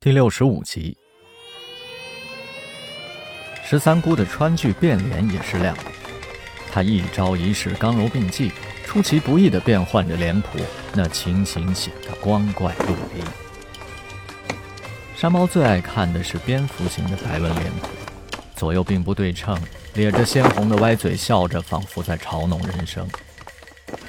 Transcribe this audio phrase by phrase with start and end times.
[0.00, 0.96] 第六十五集，
[3.64, 5.86] 十三姑的川剧变脸也是亮点。
[6.70, 8.52] 她一招一式刚柔并济，
[8.84, 10.60] 出其不意的变换着脸谱，
[10.94, 13.24] 那情形显得光怪陆离。
[15.16, 17.88] 山猫最爱看的是蝙蝠型的白纹脸谱，
[18.54, 19.60] 左右并不对称，
[19.94, 23.04] 咧着鲜红的歪嘴笑着，仿佛在嘲弄人生。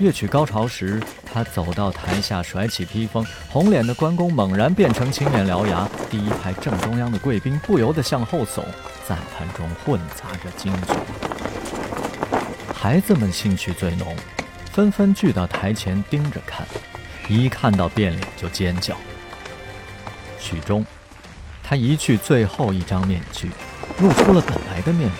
[0.00, 0.98] 乐曲高潮时，
[1.30, 5.86] 他走到台下，甩起披风，红脸的关公猛然变成青面獠牙。
[6.08, 8.64] 第一排正中央的贵宾不由得向后耸，
[9.06, 10.94] 赞叹中混杂着惊惧。
[12.74, 14.16] 孩子们兴趣最浓，
[14.72, 16.66] 纷纷聚到台前盯着看，
[17.28, 18.96] 一看到变脸就尖叫。
[20.40, 20.82] 曲中，
[21.62, 23.50] 他移去最后一张面具，
[23.98, 25.18] 露出了本来的面容。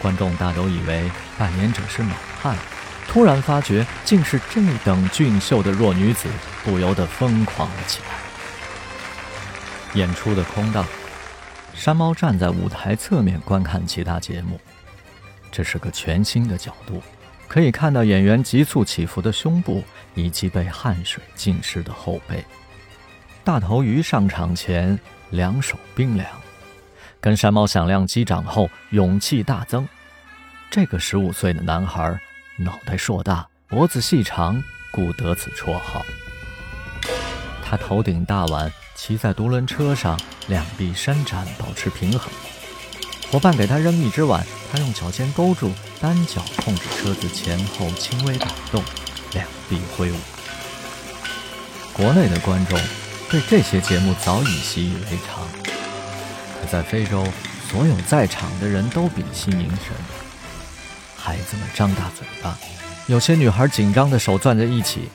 [0.00, 1.08] 观众大都以为
[1.38, 2.56] 扮演者是满汉。
[3.08, 6.28] 突然发觉竟是这等俊秀的弱女子，
[6.64, 8.08] 不由得疯狂了起来。
[9.94, 10.86] 演出的空档，
[11.74, 14.58] 山猫站在舞台侧面观看其他节目。
[15.50, 17.02] 这是个全新的角度，
[17.46, 22.42] 可以看到演员急促起伏的胸部以及被汗水浸湿的后背。
[23.44, 26.26] 大头鱼上场前两手冰凉，
[27.20, 29.86] 跟山猫响亮击掌后勇气大增。
[30.70, 32.18] 这个十五岁的男孩。
[32.58, 36.04] 脑袋硕大，脖子细长，故得此绰号。
[37.64, 42.30] 他头顶大碗，骑在独轮车上，两臂伸展，保持平衡。
[43.30, 48.84] 伙伴给他扔一只碗，他用脚尖勾住，单脚控制车子前后轻微摆动，
[49.32, 50.16] 两臂挥舞。
[51.94, 52.78] 国内的观众
[53.30, 55.48] 对这些节目早已习以为常，
[56.60, 57.26] 可在非洲，
[57.70, 60.31] 所有在场的人都屏息凝神。
[61.22, 62.58] 孩子们张大嘴巴，
[63.06, 65.08] 有些女孩紧张的手攥在一起。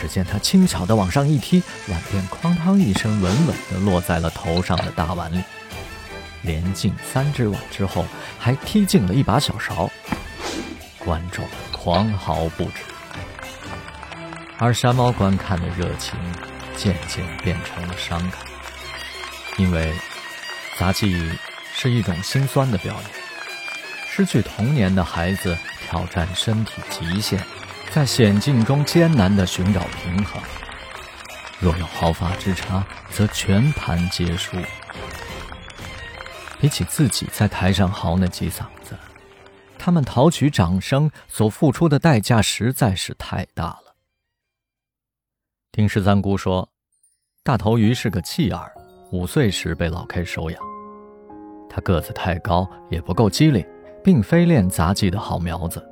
[0.00, 5.42] 只见他轻巧地往上一踢，碗便哐当一声，稳稳地落在了头上的大碗里。
[6.42, 8.06] 连进三只碗之后，
[8.38, 9.90] 还踢进了一把小勺。
[10.98, 12.82] 观众狂嚎不止，
[14.58, 16.16] 而山猫观看的热情
[16.76, 18.40] 渐渐变成了伤感，
[19.56, 19.92] 因为
[20.78, 21.32] 杂技
[21.74, 23.17] 是一种心酸的表演。
[24.18, 25.56] 失去童年的孩子
[25.86, 27.40] 挑战身体极限，
[27.92, 30.42] 在险境中艰难地寻找平衡。
[31.60, 34.56] 若有毫发之差，则全盘皆输。
[36.58, 38.98] 比起自己在台上嚎那几嗓子，
[39.78, 43.94] 他们讨取掌声所付出的代价实在是太大了。
[45.70, 46.68] 听十三姑说，
[47.44, 48.72] 大头鱼是个弃儿，
[49.12, 50.60] 五岁时被老 K 收养。
[51.70, 53.64] 他个子太高，也不够机灵。
[54.08, 55.86] 并非练杂技的好苗子，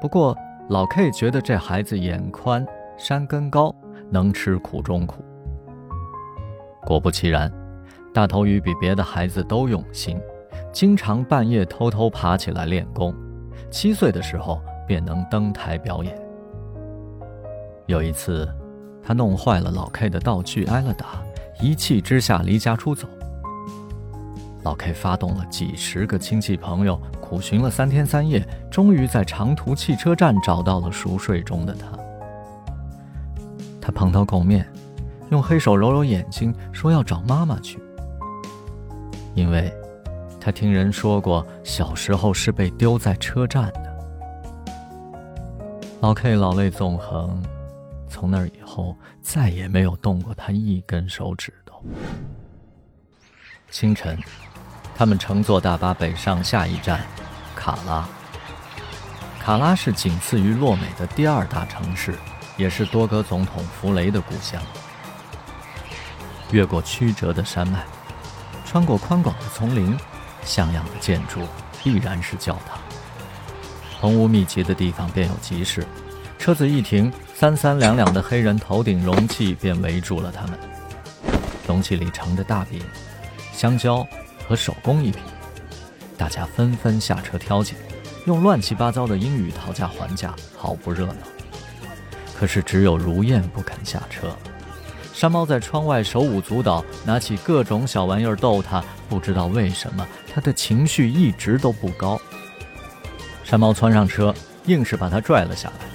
[0.00, 0.36] 不过
[0.70, 2.66] 老 K 觉得这孩子眼宽
[2.96, 3.72] 山根高，
[4.10, 5.24] 能吃苦中苦。
[6.84, 7.48] 果不其然，
[8.12, 10.20] 大头鱼比别的孩子都用心，
[10.72, 13.14] 经常半夜偷偷爬起来练功。
[13.70, 16.20] 七岁的时候便能登台表演。
[17.86, 18.52] 有一次，
[19.00, 21.22] 他弄坏了老 K 的道具，挨了打，
[21.60, 23.06] 一气之下离家出走。
[24.64, 31.86] 老 K 发动了几十个亲戚朋友，苦寻了三天三夜，终于在长途汽车站找到了熟睡中的他。
[33.80, 34.70] 他蓬头垢面，
[35.30, 37.78] 用黑手揉揉眼睛，说要找妈妈去，
[39.34, 39.72] 因为
[40.40, 43.88] 他听人说过小时候是被丢在车站的。
[46.00, 47.42] 老 K 老泪纵横，
[48.08, 51.82] 从那以后再也没有动过他一根手指头。
[53.70, 54.18] 清晨。
[54.98, 57.00] 他们乘坐大巴北上，下一站
[57.54, 58.04] 卡拉。
[59.40, 62.18] 卡拉是仅次于洛美的第二大城市，
[62.56, 64.60] 也是多哥总统弗雷的故乡。
[66.50, 67.84] 越过曲折的山脉，
[68.66, 69.96] 穿过宽广的丛林，
[70.44, 71.42] 像样的建筑
[71.80, 72.76] 必然是教堂。
[74.00, 75.86] 棚屋密集的地方便有集市，
[76.40, 80.58] 车子一停，三三两两的黑人头顶容器便围住了他们，
[81.68, 82.82] 容器里盛着大饼、
[83.52, 84.04] 香蕉。
[84.48, 85.20] 和手工艺品，
[86.16, 87.76] 大家纷纷下车挑拣，
[88.24, 91.14] 用乱七八糟的英语讨价还价，好不热闹。
[92.34, 94.34] 可是只有如燕不肯下车。
[95.12, 98.82] 山猫在窗外手舞足蹈，拿起各种小玩意儿逗他。
[99.08, 102.18] 不知道为什么，他的情绪一直都不高。
[103.44, 104.34] 山猫窜上车，
[104.64, 105.86] 硬是把他拽了下来。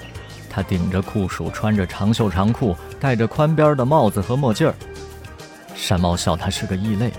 [0.49, 4.75] 他顶着酷暑，穿着长袖长裤，戴着宽边的帽子和墨镜儿。
[5.73, 7.11] 山猫笑他是个异类。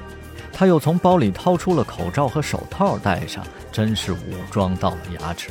[0.55, 4.17] 他又从包里掏出了口罩和手套戴上，真是武
[4.51, 5.51] 装到了牙齿。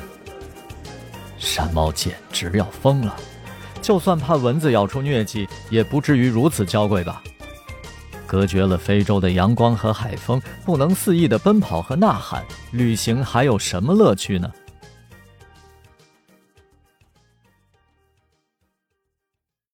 [1.38, 3.14] 山猫简直要疯了，
[3.82, 7.22] 就算怕蚊子咬出疟疾，也不至于如此娇贵吧？
[8.26, 14.50] 隔绝了非洲的阳光和海风，不能肆意的奔跑和呐喊，旅行还有什么乐趣呢？